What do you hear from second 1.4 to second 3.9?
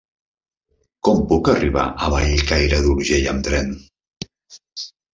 arribar a Bellcaire d'Urgell amb tren?